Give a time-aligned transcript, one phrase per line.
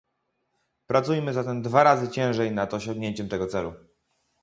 [0.87, 3.73] Pracujmy zatem dwa razy ciężej nad osiągnięciem tego celu